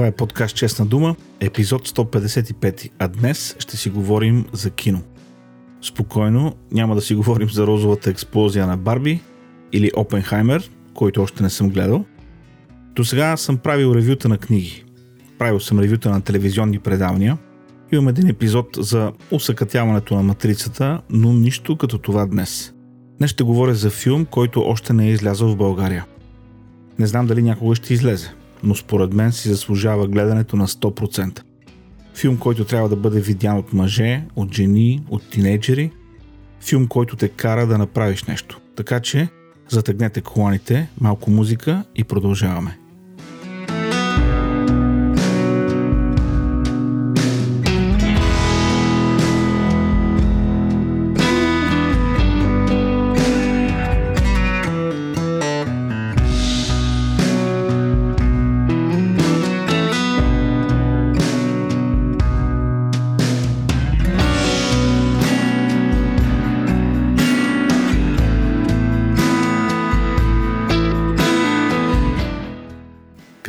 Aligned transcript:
Това 0.00 0.08
е 0.08 0.12
подкаст 0.12 0.56
Честна 0.56 0.86
дума, 0.86 1.16
епизод 1.40 1.88
155, 1.88 2.90
а 2.98 3.08
днес 3.08 3.56
ще 3.58 3.76
си 3.76 3.90
говорим 3.90 4.44
за 4.52 4.70
кино. 4.70 5.02
Спокойно, 5.82 6.54
няма 6.72 6.94
да 6.94 7.00
си 7.00 7.14
говорим 7.14 7.50
за 7.50 7.66
розовата 7.66 8.10
експлозия 8.10 8.66
на 8.66 8.76
Барби 8.76 9.20
или 9.72 9.90
Опенхаймер, 9.96 10.70
който 10.94 11.22
още 11.22 11.42
не 11.42 11.50
съм 11.50 11.70
гледал. 11.70 12.04
До 12.94 13.04
сега 13.04 13.36
съм 13.36 13.56
правил 13.56 13.94
ревюта 13.94 14.28
на 14.28 14.38
книги. 14.38 14.84
Правил 15.38 15.60
съм 15.60 15.80
ревюта 15.80 16.10
на 16.10 16.20
телевизионни 16.20 16.78
предавания. 16.78 17.38
Имам 17.92 18.08
един 18.08 18.28
епизод 18.28 18.66
за 18.78 19.12
усъкътяването 19.30 20.14
на 20.14 20.22
матрицата, 20.22 21.00
но 21.10 21.32
нищо 21.32 21.76
като 21.76 21.98
това 21.98 22.26
днес. 22.26 22.72
Днес 23.18 23.30
ще 23.30 23.44
говоря 23.44 23.74
за 23.74 23.90
филм, 23.90 24.24
който 24.24 24.60
още 24.60 24.92
не 24.92 25.06
е 25.06 25.12
излязъл 25.12 25.48
в 25.48 25.56
България. 25.56 26.06
Не 26.98 27.06
знам 27.06 27.26
дали 27.26 27.42
някога 27.42 27.74
ще 27.74 27.94
излезе 27.94 28.34
но 28.62 28.74
според 28.74 29.12
мен 29.12 29.32
си 29.32 29.48
заслужава 29.48 30.08
гледането 30.08 30.56
на 30.56 30.68
100%. 30.68 31.40
Филм, 32.14 32.38
който 32.38 32.64
трябва 32.64 32.88
да 32.88 32.96
бъде 32.96 33.20
видян 33.20 33.58
от 33.58 33.72
мъже, 33.72 34.24
от 34.36 34.54
жени, 34.54 35.02
от 35.08 35.30
тинейджери. 35.30 35.90
Филм, 36.60 36.86
който 36.86 37.16
те 37.16 37.28
кара 37.28 37.66
да 37.66 37.78
направиш 37.78 38.24
нещо. 38.24 38.60
Така 38.76 39.00
че, 39.00 39.28
затегнете 39.68 40.20
коланите, 40.20 40.88
малко 41.00 41.30
музика 41.30 41.84
и 41.96 42.04
продължаваме. 42.04 42.79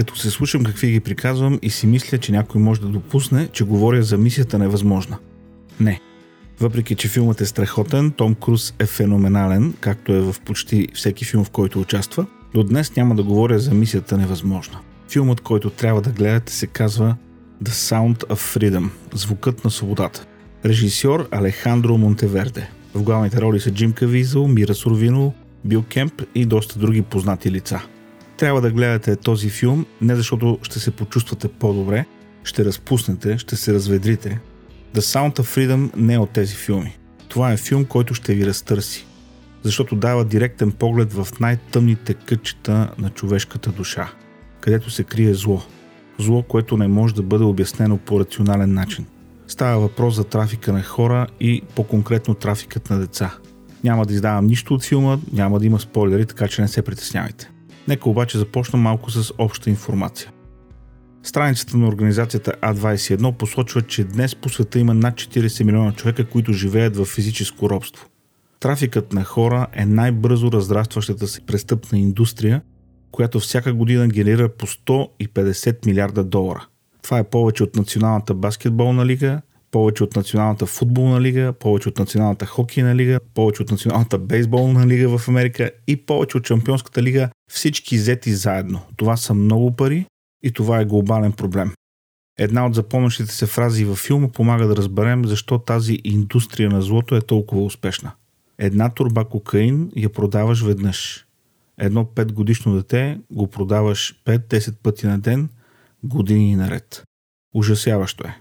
Като 0.01 0.17
се 0.17 0.29
слушам 0.29 0.63
какви 0.63 0.91
ги 0.91 0.99
приказвам 0.99 1.59
и 1.61 1.69
си 1.69 1.87
мисля, 1.87 2.17
че 2.17 2.31
някой 2.31 2.61
може 2.61 2.81
да 2.81 2.87
допусне, 2.87 3.47
че 3.47 3.63
говоря 3.63 4.03
за 4.03 4.17
мисията 4.17 4.59
невъзможна. 4.59 5.17
Не. 5.79 5.99
Въпреки, 6.59 6.95
че 6.95 7.07
филмът 7.07 7.41
е 7.41 7.45
страхотен, 7.45 8.11
Том 8.11 8.35
Круз 8.35 8.73
е 8.79 8.85
феноменален, 8.85 9.73
както 9.79 10.13
е 10.13 10.19
в 10.19 10.35
почти 10.45 10.87
всеки 10.93 11.25
филм, 11.25 11.43
в 11.43 11.49
който 11.49 11.81
участва, 11.81 12.25
до 12.53 12.63
днес 12.63 12.95
няма 12.95 13.15
да 13.15 13.23
говоря 13.23 13.59
за 13.59 13.73
мисията 13.73 14.17
невъзможна. 14.17 14.79
Филмът, 15.09 15.41
който 15.41 15.69
трябва 15.69 16.01
да 16.01 16.09
гледате, 16.09 16.53
се 16.53 16.67
казва 16.67 17.15
The 17.63 17.71
Sound 17.71 18.25
of 18.25 18.57
Freedom– 18.57 18.89
Звукът 19.13 19.63
на 19.63 19.71
свободата. 19.71 20.25
Режисьор 20.65 21.27
Алехандро 21.31 21.97
Монтеверде. 21.97 22.69
В 22.93 23.03
главните 23.03 23.41
роли 23.41 23.59
са 23.59 23.71
Джим 23.71 23.91
Кавизъл, 23.91 24.47
Мира 24.47 24.73
Сурвино, 24.73 25.33
Бил 25.65 25.83
Кемп 25.83 26.21
и 26.35 26.45
доста 26.45 26.79
други 26.79 27.01
познати 27.01 27.51
лица– 27.51 27.81
трябва 28.41 28.61
да 28.61 28.71
гледате 28.71 29.15
този 29.15 29.49
филм 29.49 29.85
не 30.01 30.15
защото 30.15 30.59
ще 30.63 30.79
се 30.79 30.91
почувствате 30.91 31.47
по-добре, 31.47 32.05
ще 32.43 32.65
разпуснете, 32.65 33.37
ще 33.37 33.55
се 33.55 33.73
разведрите. 33.73 34.39
The 34.95 34.99
Sound 34.99 35.39
of 35.39 35.41
Freedom 35.41 35.91
не 35.95 36.13
е 36.13 36.17
от 36.17 36.29
тези 36.29 36.55
филми. 36.55 36.97
Това 37.27 37.51
е 37.51 37.57
филм, 37.57 37.85
който 37.85 38.13
ще 38.13 38.33
ви 38.33 38.45
разтърси, 38.45 39.05
защото 39.63 39.95
дава 39.95 40.25
директен 40.25 40.71
поглед 40.71 41.13
в 41.13 41.27
най-тъмните 41.39 42.13
кътчета 42.13 42.91
на 42.97 43.09
човешката 43.09 43.71
душа, 43.71 44.11
където 44.61 44.89
се 44.89 45.03
крие 45.03 45.33
зло. 45.33 45.61
Зло, 46.19 46.43
което 46.43 46.77
не 46.77 46.87
може 46.87 47.15
да 47.15 47.23
бъде 47.23 47.43
обяснено 47.43 47.97
по 47.97 48.19
рационален 48.19 48.73
начин. 48.73 49.05
Става 49.47 49.79
въпрос 49.79 50.15
за 50.15 50.23
трафика 50.23 50.73
на 50.73 50.83
хора 50.83 51.27
и 51.39 51.61
по-конкретно 51.75 52.33
трафикът 52.33 52.89
на 52.89 52.99
деца. 52.99 53.33
Няма 53.83 54.05
да 54.05 54.13
издавам 54.13 54.45
нищо 54.45 54.73
от 54.73 54.83
филма, 54.83 55.17
няма 55.33 55.59
да 55.59 55.65
има 55.65 55.79
спойлери, 55.79 56.25
така 56.25 56.47
че 56.47 56.61
не 56.61 56.67
се 56.67 56.81
притеснявайте. 56.81 57.51
Нека 57.91 58.09
обаче 58.09 58.37
започна 58.37 58.79
малко 58.79 59.11
с 59.11 59.33
обща 59.37 59.69
информация. 59.69 60.31
Страницата 61.23 61.77
на 61.77 61.87
организацията 61.87 62.53
А21 62.61 63.31
посочва, 63.31 63.81
че 63.81 64.03
днес 64.03 64.35
по 64.35 64.49
света 64.49 64.79
има 64.79 64.93
над 64.93 65.13
40 65.13 65.63
милиона 65.63 65.91
човека, 65.91 66.25
които 66.25 66.53
живеят 66.53 66.97
в 66.97 67.05
физическо 67.05 67.69
робство. 67.69 68.07
Трафикът 68.59 69.13
на 69.13 69.23
хора 69.23 69.67
е 69.73 69.85
най-бързо 69.85 70.51
разрастващата 70.51 71.27
се 71.27 71.41
престъпна 71.41 71.99
индустрия, 71.99 72.61
която 73.11 73.39
всяка 73.39 73.73
година 73.73 74.07
генерира 74.07 74.49
по 74.49 74.67
150 74.67 75.85
милиарда 75.85 76.23
долара. 76.23 76.67
Това 77.03 77.17
е 77.19 77.29
повече 77.29 77.63
от 77.63 77.75
Националната 77.75 78.33
баскетболна 78.33 79.05
лига, 79.05 79.41
повече 79.71 80.03
от 80.03 80.15
Националната 80.15 80.65
футболна 80.65 81.21
лига, 81.21 81.53
повече 81.53 81.89
от 81.89 81.99
Националната 81.99 82.45
хокейна 82.45 82.95
лига, 82.95 83.19
повече 83.33 83.61
от 83.61 83.71
Националната 83.71 84.17
бейсболна 84.17 84.87
лига 84.87 85.17
в 85.17 85.27
Америка 85.27 85.71
и 85.87 86.05
повече 86.05 86.37
от 86.37 86.43
Чемпионската 86.43 87.03
лига, 87.03 87.29
всички 87.51 87.97
взети 87.97 88.33
заедно. 88.33 88.81
Това 88.97 89.17
са 89.17 89.33
много 89.33 89.75
пари 89.75 90.05
и 90.43 90.51
това 90.51 90.79
е 90.79 90.85
глобален 90.85 91.31
проблем. 91.31 91.73
Една 92.39 92.65
от 92.65 92.75
запомнящите 92.75 93.31
се 93.31 93.45
фрази 93.45 93.85
във 93.85 93.97
филма 93.97 94.27
помага 94.27 94.67
да 94.67 94.75
разберем 94.75 95.25
защо 95.25 95.57
тази 95.57 95.99
индустрия 96.03 96.69
на 96.69 96.81
злото 96.81 97.15
е 97.15 97.21
толкова 97.21 97.63
успешна. 97.63 98.11
Една 98.57 98.89
турба 98.89 99.25
кокаин 99.25 99.91
я 99.95 100.09
продаваш 100.09 100.61
веднъж. 100.61 101.25
Едно 101.77 102.05
5 102.05 102.31
годишно 102.31 102.75
дете 102.75 103.19
го 103.31 103.47
продаваш 103.47 104.21
5-10 104.25 104.75
пъти 104.83 105.07
на 105.07 105.19
ден, 105.19 105.49
години 106.03 106.55
наред. 106.55 107.03
Ужасяващо 107.53 108.27
е. 108.27 108.40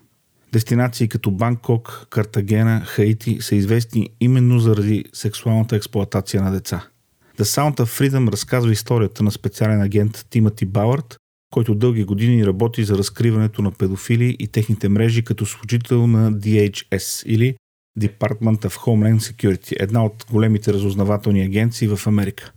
Дестинации 0.53 1.09
като 1.09 1.31
Банкок, 1.31 2.07
Картагена, 2.11 2.81
Хаити 2.81 3.39
са 3.41 3.55
известни 3.55 4.11
именно 4.21 4.59
заради 4.59 5.05
сексуалната 5.13 5.77
експлоатация 5.77 6.43
на 6.43 6.51
деца. 6.51 6.87
The 7.39 7.43
Sound 7.43 7.77
of 7.77 8.11
Freedom 8.11 8.33
разказва 8.33 8.73
историята 8.73 9.23
на 9.23 9.31
специален 9.31 9.83
агент 9.83 10.27
Тимати 10.31 10.67
Бауърт, 10.67 11.17
който 11.51 11.75
дълги 11.75 12.05
години 12.05 12.47
работи 12.47 12.85
за 12.85 12.99
разкриването 12.99 13.63
на 13.63 13.71
педофили 13.71 14.37
и 14.39 14.49
техните 14.49 14.89
мрежи 14.89 15.25
като 15.25 15.47
служител 15.47 16.07
на 16.07 16.33
DHS 16.33 17.27
или 17.27 17.57
Department 18.01 18.67
of 18.67 18.75
Homeland 18.75 19.19
Security, 19.19 19.77
една 19.81 20.05
от 20.05 20.27
големите 20.31 20.73
разузнавателни 20.73 21.43
агенции 21.43 21.89
в 21.89 22.07
Америка. 22.07 22.53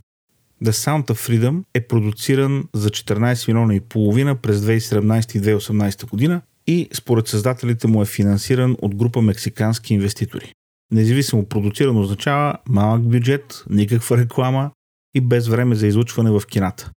The 0.64 0.70
Sound 0.70 1.06
of 1.06 1.14
Freedom 1.14 1.62
е 1.74 1.80
продуциран 1.80 2.64
за 2.74 2.90
14 2.90 3.48
милиона 3.48 3.74
и 3.74 3.80
половина 3.80 4.36
през 4.36 4.60
2017 4.60 5.36
и 5.36 5.40
2018 5.40 6.10
година 6.10 6.42
и 6.66 6.88
според 6.94 7.28
създателите 7.28 7.86
му 7.86 8.02
е 8.02 8.06
финансиран 8.06 8.76
от 8.82 8.94
група 8.94 9.22
мексикански 9.22 9.94
инвеститори. 9.94 10.52
Независимо 10.92 11.44
продуциран 11.44 11.98
означава 11.98 12.54
малък 12.68 13.02
бюджет, 13.02 13.64
никаква 13.70 14.18
реклама 14.18 14.70
и 15.14 15.20
без 15.20 15.48
време 15.48 15.74
за 15.74 15.86
излучване 15.86 16.30
в 16.30 16.42
кината. 16.50 16.90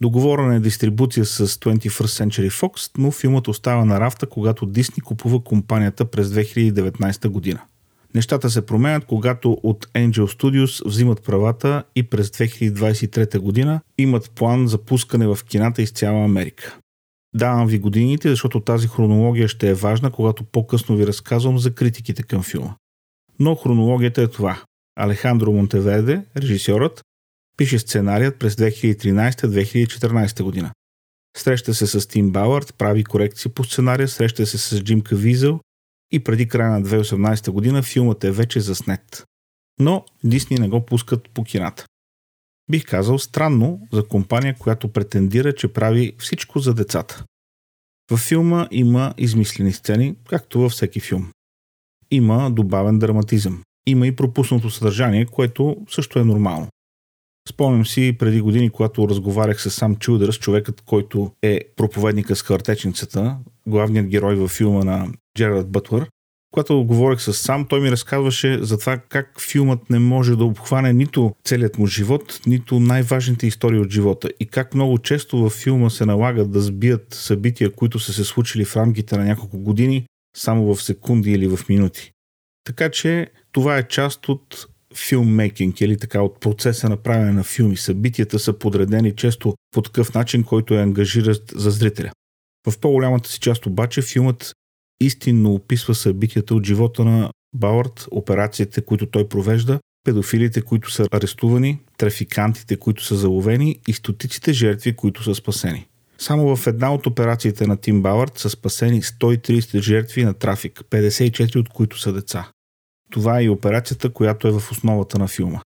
Договорена 0.00 0.54
е 0.56 0.60
дистрибуция 0.60 1.24
с 1.24 1.46
21st 1.46 1.88
Century 1.88 2.50
Fox, 2.50 2.90
но 2.98 3.10
филмът 3.10 3.48
остава 3.48 3.84
на 3.84 4.00
рафта, 4.00 4.26
когато 4.26 4.66
Дисни 4.66 5.02
купува 5.02 5.44
компанията 5.44 6.04
през 6.04 6.28
2019 6.28 7.28
година. 7.28 7.60
Нещата 8.14 8.50
се 8.50 8.66
променят, 8.66 9.04
когато 9.04 9.52
от 9.62 9.86
Angel 9.86 10.38
Studios 10.38 10.88
взимат 10.88 11.22
правата 11.22 11.84
и 11.94 12.02
през 12.02 12.28
2023 12.28 13.38
година 13.38 13.80
имат 13.98 14.30
план 14.30 14.68
за 14.68 14.78
пускане 14.78 15.26
в 15.26 15.38
кината 15.48 15.82
из 15.82 15.90
цяла 15.90 16.24
Америка. 16.24 16.78
Давам 17.34 17.66
ви 17.66 17.78
годините, 17.78 18.28
защото 18.28 18.60
тази 18.60 18.88
хронология 18.88 19.48
ще 19.48 19.70
е 19.70 19.74
важна, 19.74 20.10
когато 20.10 20.44
по-късно 20.44 20.96
ви 20.96 21.06
разказвам 21.06 21.58
за 21.58 21.74
критиките 21.74 22.22
към 22.22 22.42
филма. 22.42 22.74
Но 23.38 23.54
хронологията 23.54 24.22
е 24.22 24.28
това. 24.28 24.62
Алехандро 24.96 25.52
Монтеверде, 25.52 26.24
режисьорът, 26.36 27.02
пише 27.56 27.78
сценарият 27.78 28.38
през 28.38 28.54
2013-2014 28.54 30.42
година. 30.42 30.72
Среща 31.36 31.74
се 31.74 31.86
с 31.86 32.08
Тим 32.08 32.30
Бауърд, 32.30 32.74
прави 32.78 33.04
корекции 33.04 33.50
по 33.50 33.64
сценария, 33.64 34.08
среща 34.08 34.46
се 34.46 34.58
с 34.58 34.82
Джим 34.82 35.00
Кавизъл 35.00 35.60
и 36.12 36.24
преди 36.24 36.48
края 36.48 36.70
на 36.70 36.82
2018 36.82 37.50
година 37.50 37.82
филмът 37.82 38.24
е 38.24 38.30
вече 38.30 38.60
заснет. 38.60 39.24
Но 39.80 40.04
Дисни 40.24 40.56
не 40.56 40.68
го 40.68 40.86
пускат 40.86 41.30
по 41.30 41.44
кината. 41.44 41.86
Бих 42.72 42.84
казал 42.84 43.18
странно 43.18 43.80
за 43.92 44.04
компания, 44.04 44.54
която 44.58 44.88
претендира, 44.88 45.52
че 45.52 45.68
прави 45.68 46.12
всичко 46.18 46.58
за 46.58 46.74
децата. 46.74 47.24
Във 48.10 48.20
филма 48.20 48.68
има 48.70 49.14
измислени 49.18 49.72
сцени, 49.72 50.14
както 50.28 50.60
във 50.60 50.72
всеки 50.72 51.00
филм. 51.00 51.30
Има 52.10 52.50
добавен 52.50 52.98
драматизъм. 52.98 53.62
Има 53.86 54.06
и 54.06 54.16
пропуснато 54.16 54.70
съдържание, 54.70 55.26
което 55.26 55.76
също 55.90 56.18
е 56.18 56.24
нормално. 56.24 56.68
Спомням 57.48 57.86
си 57.86 58.16
преди 58.18 58.40
години, 58.40 58.70
когато 58.70 59.08
разговарях 59.08 59.62
с 59.62 59.70
сам 59.70 59.96
Чудърс, 59.96 60.38
човекът, 60.38 60.80
който 60.80 61.32
е 61.42 61.60
проповедника 61.76 62.36
с 62.36 62.42
хартечницата, 62.42 63.38
главният 63.66 64.06
герой 64.06 64.34
във 64.36 64.50
филма 64.50 64.84
на 64.84 65.08
Джерард 65.38 65.68
Бътлър, 65.68 66.08
Когато 66.52 66.84
говорех 66.84 67.20
с 67.20 67.32
сам, 67.32 67.66
той 67.68 67.80
ми 67.80 67.90
разказваше 67.90 68.58
за 68.62 68.78
това 68.78 68.98
как 68.98 69.40
филмът 69.40 69.90
не 69.90 69.98
може 69.98 70.36
да 70.36 70.44
обхване 70.44 70.92
нито 70.92 71.34
целият 71.44 71.78
му 71.78 71.86
живот, 71.86 72.40
нито 72.46 72.80
най-важните 72.80 73.46
истории 73.46 73.78
от 73.78 73.90
живота 73.90 74.28
и 74.40 74.46
как 74.46 74.74
много 74.74 74.98
често 74.98 75.38
във 75.38 75.52
филма 75.52 75.90
се 75.90 76.06
налагат 76.06 76.50
да 76.50 76.60
сбият 76.60 77.14
събития, 77.14 77.72
които 77.72 77.98
са 77.98 78.12
се 78.12 78.24
случили 78.24 78.64
в 78.64 78.76
рамките 78.76 79.16
на 79.16 79.24
няколко 79.24 79.58
години, 79.58 80.06
само 80.36 80.74
в 80.74 80.82
секунди 80.82 81.32
или 81.32 81.48
в 81.56 81.68
минути. 81.68 82.10
Така 82.64 82.90
че 82.90 83.26
това 83.52 83.78
е 83.78 83.88
част 83.88 84.28
от 84.28 84.66
филммейкинг 85.08 85.80
или 85.80 85.96
така 85.96 86.22
от 86.22 86.40
процеса 86.40 86.88
на 86.88 86.96
правене 86.96 87.32
на 87.32 87.44
филми. 87.44 87.76
Събитията 87.76 88.38
са 88.38 88.58
подредени 88.58 89.16
често 89.16 89.54
по 89.70 89.82
такъв 89.82 90.14
начин, 90.14 90.44
който 90.44 90.74
е 90.74 90.82
ангажиращ 90.82 91.42
за 91.54 91.70
зрителя. 91.70 92.10
В 92.66 92.78
по-голямата 92.78 93.30
си 93.30 93.40
част 93.40 93.66
обаче 93.66 94.02
филмът 94.02 94.52
истинно 95.00 95.54
описва 95.54 95.94
събитията 95.94 96.54
от 96.54 96.66
живота 96.66 97.04
на 97.04 97.30
Бауърд, 97.54 98.06
операциите, 98.10 98.82
които 98.82 99.06
той 99.06 99.28
провежда, 99.28 99.80
педофилите, 100.04 100.62
които 100.62 100.90
са 100.90 101.06
арестувани, 101.10 101.80
трафикантите, 101.98 102.76
които 102.76 103.04
са 103.04 103.16
заловени 103.16 103.80
и 103.88 103.92
стотиците 103.92 104.52
жертви, 104.52 104.96
които 104.96 105.22
са 105.22 105.34
спасени. 105.34 105.86
Само 106.18 106.56
в 106.56 106.66
една 106.66 106.94
от 106.94 107.06
операциите 107.06 107.66
на 107.66 107.76
Тим 107.76 108.02
Бауърд 108.02 108.38
са 108.38 108.50
спасени 108.50 109.02
130 109.02 109.80
жертви 109.80 110.24
на 110.24 110.34
трафик, 110.34 110.80
54 110.90 111.56
от 111.56 111.68
които 111.68 111.98
са 111.98 112.12
деца. 112.12 112.50
Това 113.10 113.40
е 113.40 113.44
и 113.44 113.48
операцията, 113.48 114.12
която 114.12 114.48
е 114.48 114.50
в 114.50 114.70
основата 114.70 115.18
на 115.18 115.28
филма. 115.28 115.60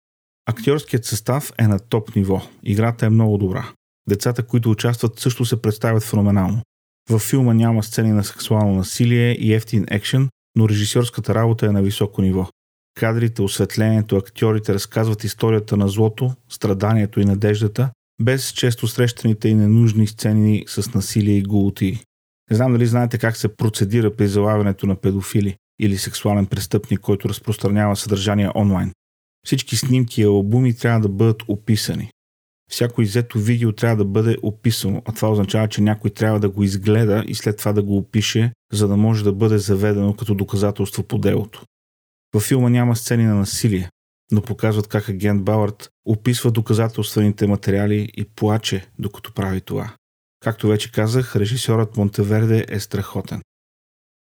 Актьорският 0.47 1.05
състав 1.05 1.53
е 1.59 1.67
на 1.67 1.79
топ 1.79 2.17
ниво. 2.17 2.43
Играта 2.63 3.07
е 3.07 3.11
много 3.11 3.39
добра. 3.39 3.69
Децата, 4.09 4.43
които 4.43 4.71
участват, 4.71 5.19
също 5.19 5.45
се 5.45 5.63
представят 5.63 6.03
феноменално. 6.03 6.63
Във 7.11 7.23
филма 7.23 7.55
няма 7.55 7.83
сцени 7.83 8.13
на 8.13 8.25
сексуално 8.25 8.75
насилие 8.75 9.33
и 9.33 9.55
ефтин 9.55 9.85
екшен, 9.89 10.29
но 10.57 10.69
режисьорската 10.69 11.35
работа 11.35 11.67
е 11.67 11.73
на 11.73 11.83
високо 11.83 12.23
ниво. 12.23 12.49
Кадрите, 12.95 13.43
осветлението, 13.43 14.17
актьорите 14.17 14.75
разказват 14.75 15.25
историята 15.25 15.77
на 15.77 15.89
злото, 15.89 16.33
страданието 16.49 17.21
и 17.21 17.25
надеждата, 17.25 17.91
без 18.23 18.53
често 18.53 18.87
срещаните 18.87 19.49
и 19.49 19.55
ненужни 19.55 20.07
сцени 20.07 20.65
с 20.69 20.95
насилие 20.95 21.37
и 21.37 21.43
голоти. 21.43 22.01
Не 22.51 22.57
знам 22.57 22.73
дали 22.73 22.87
знаете 22.87 23.19
как 23.19 23.37
се 23.37 23.57
процедира 23.57 24.17
при 24.17 24.29
залавянето 24.29 24.87
на 24.87 24.97
педофили 24.97 25.57
или 25.81 25.99
сексуален 25.99 26.47
престъпник, 26.47 27.01
който 27.01 27.29
разпространява 27.29 27.97
съдържание 27.97 28.51
онлайн. 28.55 28.93
Всички 29.47 29.77
снимки 29.77 30.21
и 30.21 30.25
албуми 30.25 30.77
трябва 30.77 31.01
да 31.01 31.09
бъдат 31.09 31.43
описани. 31.49 32.11
Всяко 32.71 33.03
иззето 33.03 33.39
видео 33.39 33.73
трябва 33.73 33.97
да 33.97 34.05
бъде 34.05 34.37
описано, 34.43 35.03
а 35.05 35.13
това 35.13 35.31
означава, 35.31 35.69
че 35.69 35.83
някой 35.83 36.11
трябва 36.11 36.41
да 36.41 36.49
го 36.49 36.63
изгледа 36.63 37.25
и 37.29 37.35
след 37.35 37.57
това 37.57 37.73
да 37.73 37.83
го 37.83 37.97
опише, 37.97 38.53
за 38.73 38.89
да 38.89 38.97
може 38.97 39.25
да 39.25 39.33
бъде 39.33 39.59
заведено 39.59 40.15
като 40.15 40.35
доказателство 40.35 41.03
по 41.03 41.19
делото. 41.19 41.65
Във 42.35 42.43
филма 42.43 42.69
няма 42.69 42.97
сцени 42.97 43.25
на 43.25 43.35
насилие, 43.35 43.91
но 44.33 44.43
показват 44.43 44.89
как 44.89 45.09
агент 45.09 45.45
Бауърд 45.45 45.89
описва 46.05 46.51
доказателствените 46.51 47.47
материали 47.47 48.09
и 48.17 48.25
плаче, 48.25 48.87
докато 48.99 49.33
прави 49.33 49.61
това. 49.61 49.95
Както 50.41 50.69
вече 50.69 50.93
казах, 50.93 51.37
режисьорът 51.37 51.97
Монтеверде 51.97 52.65
е 52.69 52.81
страхотен. 52.81 53.43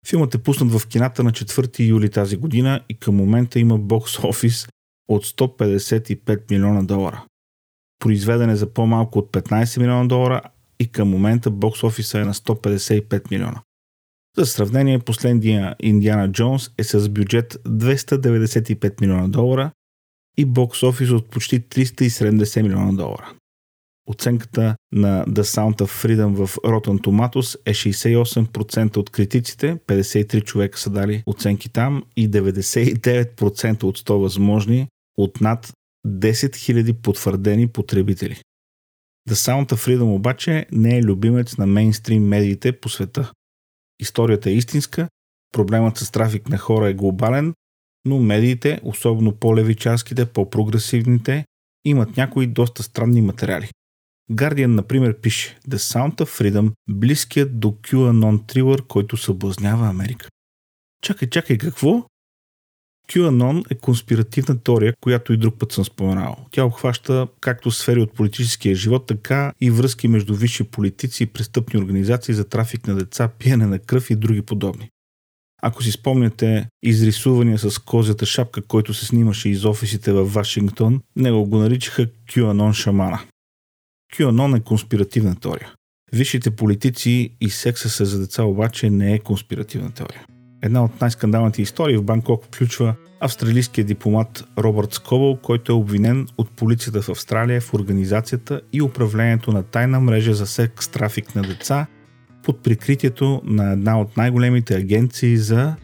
Филмът 0.06 0.34
е 0.34 0.42
пуснат 0.42 0.72
в 0.72 0.86
кината 0.86 1.24
на 1.24 1.32
4 1.32 1.86
юли 1.86 2.10
тази 2.10 2.36
година 2.36 2.80
и 2.88 2.94
към 2.94 3.14
момента 3.14 3.58
има 3.58 3.78
бокс 3.78 4.18
офис 4.18 4.68
от 5.08 5.24
155 5.24 6.50
милиона 6.50 6.82
долара. 6.82 7.24
Произведен 7.98 8.50
е 8.50 8.56
за 8.56 8.72
по-малко 8.72 9.18
от 9.18 9.32
15 9.32 9.80
милиона 9.80 10.04
долара 10.04 10.40
и 10.78 10.88
към 10.88 11.08
момента 11.08 11.50
бокс 11.50 11.82
офиса 11.82 12.20
е 12.20 12.24
на 12.24 12.34
155 12.34 13.30
милиона. 13.30 13.62
За 14.36 14.46
сравнение, 14.46 14.98
последния 14.98 15.76
Индиана 15.80 16.32
Джонс 16.32 16.70
е 16.78 16.84
с 16.84 17.08
бюджет 17.08 17.56
295 17.66 19.00
милиона 19.00 19.28
долара 19.28 19.70
и 20.36 20.44
бокс 20.44 20.82
офис 20.82 21.10
от 21.10 21.30
почти 21.30 21.60
370 21.60 22.62
милиона 22.62 22.92
долара. 22.92 23.32
Оценката 24.08 24.76
на 24.92 25.24
The 25.26 25.42
Sound 25.42 25.80
of 25.80 26.04
Freedom 26.04 26.46
в 26.46 26.56
Rotten 26.56 27.00
Tomatoes 27.00 27.58
е 27.66 27.74
68% 27.74 28.96
от 28.96 29.10
критиците, 29.10 29.78
53 29.86 30.44
човека 30.44 30.78
са 30.78 30.90
дали 30.90 31.22
оценки 31.26 31.68
там 31.68 32.02
и 32.16 32.30
99% 32.30 33.82
от 33.82 33.98
100 33.98 34.12
възможни 34.12 34.88
от 35.16 35.40
над 35.40 35.72
10 36.06 36.30
000 36.30 36.92
потвърдени 36.92 37.68
потребители. 37.68 38.40
The 39.28 39.34
Sound 39.34 39.72
of 39.72 39.74
Freedom 39.74 40.14
обаче 40.14 40.66
не 40.72 40.98
е 40.98 41.02
любимец 41.02 41.56
на 41.56 41.66
мейнстрим 41.66 42.28
медиите 42.28 42.80
по 42.80 42.88
света. 42.88 43.32
Историята 44.00 44.50
е 44.50 44.54
истинска, 44.54 45.08
проблемът 45.52 45.96
с 45.96 46.10
трафик 46.10 46.48
на 46.48 46.58
хора 46.58 46.88
е 46.88 46.94
глобален, 46.94 47.54
но 48.04 48.18
медиите, 48.18 48.80
особено 48.82 49.32
по-левичарските, 49.32 50.26
по-прогресивните, 50.26 51.44
имат 51.84 52.16
някои 52.16 52.46
доста 52.46 52.82
странни 52.82 53.22
материали. 53.22 53.70
Guardian, 54.30 54.66
например, 54.66 55.20
пише 55.20 55.58
The 55.68 55.76
Sound 55.76 56.14
of 56.14 56.24
Freedom, 56.24 56.72
близкият 56.88 57.60
до 57.60 57.68
QAnon 57.68 58.46
трилър, 58.46 58.86
който 58.86 59.16
съблазнява 59.16 59.88
Америка. 59.88 60.28
Чакай, 61.02 61.30
чакай, 61.30 61.58
какво? 61.58 62.06
QAnon 63.12 63.72
е 63.72 63.74
конспиративна 63.74 64.58
теория, 64.58 64.94
която 65.00 65.32
и 65.32 65.36
друг 65.36 65.58
път 65.58 65.72
съм 65.72 65.84
споменал. 65.84 66.36
Тя 66.50 66.64
обхваща 66.64 67.28
както 67.40 67.70
сфери 67.70 68.00
от 68.00 68.12
политическия 68.12 68.74
живот, 68.74 69.06
така 69.06 69.52
и 69.60 69.70
връзки 69.70 70.08
между 70.08 70.34
висши 70.34 70.64
политици 70.64 71.22
и 71.22 71.26
престъпни 71.26 71.80
организации 71.80 72.34
за 72.34 72.44
трафик 72.44 72.86
на 72.86 72.94
деца, 72.94 73.28
пиене 73.38 73.66
на 73.66 73.78
кръв 73.78 74.10
и 74.10 74.16
други 74.16 74.42
подобни. 74.42 74.90
Ако 75.62 75.82
си 75.82 75.92
спомняте 75.92 76.68
изрисувания 76.82 77.58
с 77.58 77.78
козята 77.78 78.26
шапка, 78.26 78.62
който 78.62 78.94
се 78.94 79.06
снимаше 79.06 79.48
из 79.48 79.64
офисите 79.64 80.12
в 80.12 80.24
Вашингтон, 80.24 81.00
него 81.16 81.46
го 81.46 81.58
наричаха 81.58 82.06
QAnon 82.06 82.72
шамана. 82.72 83.20
QAnon 84.14 84.58
е 84.58 84.60
конспиративна 84.60 85.40
теория. 85.40 85.72
Висшите 86.12 86.50
политици 86.50 87.36
и 87.40 87.50
секса 87.50 87.90
се 87.90 88.04
за 88.04 88.20
деца 88.20 88.42
обаче 88.42 88.90
не 88.90 89.14
е 89.14 89.18
конспиративна 89.18 89.90
теория. 89.90 90.26
Една 90.66 90.84
от 90.84 91.00
най-скандалните 91.00 91.62
истории 91.62 91.96
в 91.96 92.02
Банкок 92.02 92.44
включва 92.44 92.94
австралийския 93.20 93.84
дипломат 93.84 94.44
Робърт 94.58 94.92
Скобъл, 94.92 95.36
който 95.36 95.72
е 95.72 95.74
обвинен 95.74 96.28
от 96.38 96.50
полицията 96.50 97.02
в 97.02 97.08
Австралия 97.08 97.60
в 97.60 97.74
организацията 97.74 98.60
и 98.72 98.82
управлението 98.82 99.52
на 99.52 99.62
тайна 99.62 100.00
мрежа 100.00 100.34
за 100.34 100.46
секс 100.46 100.88
трафик 100.88 101.34
на 101.34 101.42
деца 101.42 101.86
под 102.42 102.62
прикритието 102.62 103.42
на 103.44 103.72
една 103.72 104.00
от 104.00 104.16
най-големите 104.16 104.76
агенции 104.76 105.36
за 105.36 105.74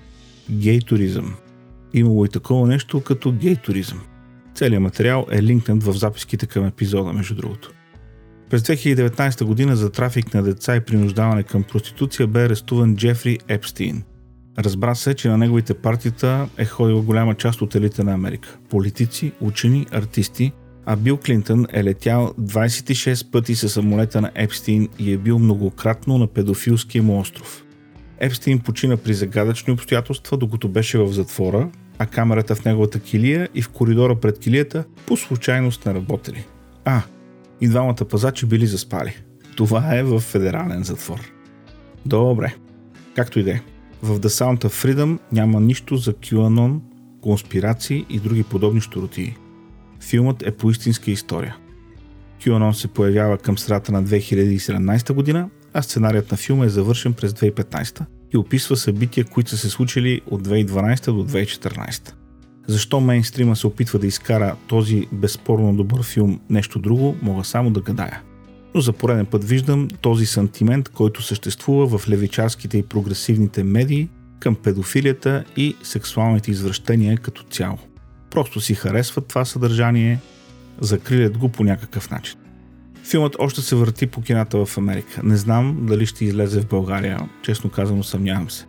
гей 0.51 0.81
туризъм. 0.81 1.35
Имало 1.95 2.25
и 2.25 2.29
такова 2.29 2.67
нещо 2.67 3.01
като 3.01 3.33
гей 3.33 3.57
туризъм. 3.57 4.01
Целият 4.55 4.83
материал 4.83 5.27
е 5.31 5.43
линкнат 5.43 5.83
в 5.83 5.93
записките 5.93 6.47
към 6.47 6.67
епизода, 6.67 7.13
между 7.13 7.35
другото. 7.35 7.73
През 8.51 8.63
2019 8.63 9.45
година 9.45 9.77
за 9.77 9.93
трафик 9.93 10.35
на 10.35 10.43
деца 10.43 10.77
и 10.77 10.81
принуждаване 10.81 11.43
към 11.43 11.63
проституция 11.63 12.27
бе 12.27 12.45
арестуван 12.45 12.97
Джефри 12.97 13.39
Епстин. 13.49 14.03
Разбра 14.59 14.95
се, 14.95 15.15
че 15.15 15.29
на 15.29 15.39
неговите 15.39 15.75
партита 15.75 16.49
е 16.59 16.65
ходила 16.65 17.03
голяма 17.03 17.35
част 17.35 17.63
от 17.63 17.75
елита 17.75 18.05
на 18.05 18.13
Америка. 18.13 18.59
Политици, 18.71 19.33
учени, 19.41 19.87
артисти, 19.91 20.53
а 20.87 20.97
Бил 20.97 21.17
Клинтън 21.17 21.67
е 21.73 21.85
летял 21.85 22.35
26 22.41 23.31
пъти 23.31 23.55
със 23.55 23.73
самолета 23.73 24.21
на 24.21 24.31
Епстин 24.35 24.89
и 24.99 25.13
е 25.13 25.17
бил 25.17 25.39
многократно 25.39 26.19
на 26.19 26.27
педофилския 26.27 27.03
му 27.03 27.19
остров. 27.19 27.65
Епстин 28.19 28.59
почина 28.59 28.97
при 28.97 29.15
загадъчни 29.15 29.73
обстоятелства, 29.73 30.37
докато 30.37 30.69
беше 30.69 30.99
в 30.99 31.13
затвора, 31.13 31.71
а 31.99 32.07
камерата 32.07 32.55
в 32.55 32.65
неговата 32.65 33.01
килия 33.01 33.49
и 33.55 33.63
в 33.63 33.69
коридора 33.69 34.21
пред 34.21 34.39
килията 34.39 34.85
по 35.07 35.17
случайност 35.17 35.87
не 35.87 35.95
работели. 35.95 36.45
А, 36.85 37.03
и 37.61 37.69
двамата 37.69 38.05
пазачи 38.11 38.47
били 38.47 38.67
заспали. 38.67 39.17
Това 39.57 39.97
е 39.97 40.03
в 40.03 40.21
федерален 40.21 40.85
затвор. 40.85 41.21
Добре. 42.07 42.55
Както 43.15 43.39
и 43.39 43.43
да 43.43 43.51
е. 43.51 43.61
В 44.03 44.21
The 44.21 44.29
Sound 44.29 44.65
of 44.65 44.69
Freedom 44.69 45.19
няма 45.33 45.61
нищо 45.61 45.97
за 45.97 46.13
QAnon, 46.13 46.81
конспирации 47.21 48.07
и 48.11 48.21
други 48.21 48.43
подобни 48.43 48.81
щуротии. 48.81 49.37
Филмът 50.01 50.43
е 50.43 50.51
по 50.51 50.71
истинска 50.71 51.11
история. 51.11 51.57
QAnon 52.41 52.73
се 52.73 52.89
появява 52.89 53.39
към 53.39 53.59
средата 53.59 53.93
на 53.93 54.05
2017 54.05 55.13
година, 55.13 55.49
а 55.73 55.83
сценарият 55.83 56.31
на 56.31 56.37
филма 56.37 56.65
е 56.65 56.69
завършен 56.69 57.15
през 57.15 57.33
2015 57.33 58.05
и 58.35 58.37
описва 58.37 58.77
събития, 58.77 59.25
които 59.25 59.51
са 59.51 59.57
се 59.57 59.71
случили 59.71 60.21
от 60.31 60.49
2012 60.49 61.13
до 61.13 61.27
2014. 61.29 62.13
Защо 62.67 63.01
мейнстрима 63.01 63.57
се 63.57 63.67
опитва 63.67 63.99
да 63.99 64.07
изкара 64.07 64.57
този 64.67 65.07
безспорно 65.13 65.75
добър 65.75 66.03
филм 66.03 66.41
нещо 66.51 66.79
друго, 66.79 67.17
мога 67.23 67.45
само 67.45 67.71
да 67.71 67.81
гадая. 67.81 68.23
Но 68.75 68.81
за 68.81 68.93
пореден 68.93 69.27
път 69.27 69.45
виждам 69.45 69.89
този 70.01 70.27
сантимент, 70.27 70.89
който 70.89 71.23
съществува 71.23 71.99
в 71.99 72.09
левичарските 72.09 72.79
и 72.79 72.83
прогресивните 72.83 73.65
медии 73.65 74.09
към 74.41 74.55
педофилията 74.55 75.45
и 75.57 75.77
сексуалните 75.83 76.51
извращения 76.51 77.19
като 77.19 77.43
цяло. 77.43 77.79
Просто 78.31 78.61
си 78.61 78.75
харесват 78.75 79.27
това 79.27 79.45
съдържание, 79.45 80.21
закрилят 80.81 81.39
го 81.39 81.49
по 81.49 81.65
някакъв 81.65 82.11
начин. 82.11 82.39
Филмът 83.05 83.37
още 83.39 83.63
се 83.63 83.77
върти 83.77 84.07
по 84.07 84.23
кината 84.23 84.65
в 84.65 84.79
Америка. 84.79 85.21
Не 85.25 85.37
знам 85.37 85.79
дали 85.83 86.07
ще 86.07 86.25
излезе 86.25 86.61
в 86.61 86.69
България, 86.69 87.29
честно 87.43 87.71
казано 87.71 88.03
съмнявам 88.03 88.51
се. 88.51 88.67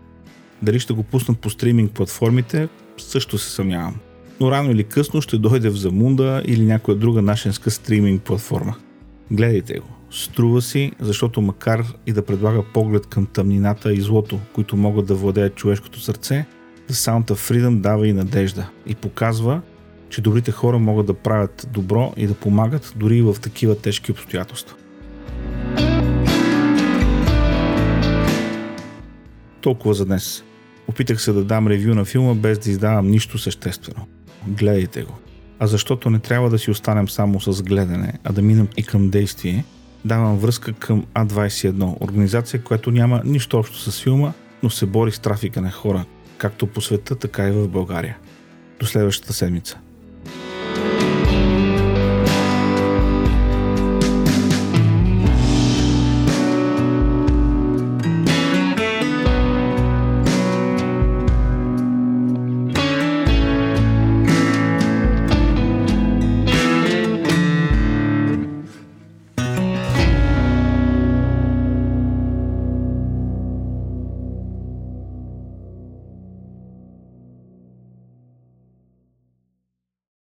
Дали 0.61 0.79
ще 0.79 0.93
го 0.93 1.03
пуснат 1.03 1.39
по 1.39 1.49
стриминг 1.49 1.91
платформите, 1.91 2.67
също 2.97 3.37
се 3.37 3.49
съмнявам. 3.49 3.95
Но 4.39 4.51
рано 4.51 4.71
или 4.71 4.83
късно 4.83 5.21
ще 5.21 5.37
дойде 5.37 5.69
в 5.69 5.75
Замунда 5.75 6.43
или 6.45 6.65
някоя 6.65 6.97
друга 6.97 7.21
нашенска 7.21 7.71
стриминг 7.71 8.21
платформа. 8.21 8.75
Гледайте 9.31 9.79
го. 9.79 9.87
Струва 10.11 10.61
си, 10.61 10.91
защото 10.99 11.41
макар 11.41 11.85
и 12.07 12.13
да 12.13 12.25
предлага 12.25 12.63
поглед 12.73 13.07
към 13.07 13.25
тъмнината 13.25 13.93
и 13.93 14.01
злото, 14.01 14.39
които 14.53 14.77
могат 14.77 15.05
да 15.05 15.15
владеят 15.15 15.55
човешкото 15.55 15.99
сърце, 15.99 16.45
The 16.89 16.93
Sound 16.93 17.31
of 17.31 17.51
Freedom 17.51 17.79
дава 17.79 18.07
и 18.07 18.13
надежда 18.13 18.69
и 18.85 18.95
показва, 18.95 19.61
че 20.09 20.21
добрите 20.21 20.51
хора 20.51 20.79
могат 20.79 21.05
да 21.05 21.13
правят 21.13 21.67
добро 21.71 22.13
и 22.17 22.27
да 22.27 22.33
помагат 22.33 22.93
дори 22.95 23.17
и 23.17 23.21
в 23.21 23.35
такива 23.41 23.77
тежки 23.77 24.11
обстоятелства. 24.11 24.75
Толкова 29.61 29.93
за 29.93 30.05
днес. 30.05 30.43
Опитах 30.87 31.21
се 31.21 31.31
да 31.31 31.43
дам 31.43 31.67
ревю 31.67 31.95
на 31.95 32.05
филма 32.05 32.33
без 32.33 32.59
да 32.59 32.69
издавам 32.69 33.07
нищо 33.07 33.37
съществено. 33.37 34.07
Гледайте 34.47 35.03
го. 35.03 35.22
А 35.59 35.67
защото 35.67 36.09
не 36.09 36.19
трябва 36.19 36.49
да 36.49 36.59
си 36.59 36.71
останем 36.71 37.09
само 37.09 37.41
с 37.41 37.63
гледане, 37.63 38.13
а 38.23 38.33
да 38.33 38.41
минем 38.41 38.67
и 38.77 38.83
към 38.83 39.09
действие, 39.09 39.65
давам 40.05 40.37
връзка 40.37 40.73
към 40.73 41.05
А21, 41.15 42.01
организация, 42.01 42.63
която 42.63 42.91
няма 42.91 43.21
нищо 43.25 43.57
общо 43.57 43.91
с 43.91 44.03
филма, 44.03 44.33
но 44.63 44.69
се 44.69 44.85
бори 44.85 45.11
с 45.11 45.19
трафика 45.19 45.61
на 45.61 45.71
хора, 45.71 46.05
както 46.37 46.67
по 46.67 46.81
света, 46.81 47.15
така 47.15 47.47
и 47.47 47.51
в 47.51 47.67
България. 47.67 48.17
До 48.79 48.85
следващата 48.85 49.33
седмица. 49.33 49.79